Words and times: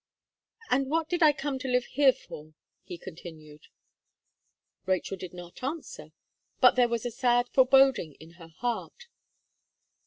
"And 0.71 0.89
what 0.89 1.09
did 1.09 1.21
I 1.21 1.31
come 1.31 1.59
to 1.59 1.67
live 1.67 1.85
here 1.85 2.11
for?" 2.11 2.55
he 2.83 2.97
continued. 2.97 3.67
Rachel 4.87 5.15
did 5.15 5.31
not 5.31 5.61
answer; 5.61 6.11
but 6.59 6.75
there 6.75 6.89
was 6.89 7.05
a 7.05 7.11
sad 7.11 7.47
foreboding 7.49 8.15
in 8.15 8.31
her 8.41 8.47
heart. 8.47 9.09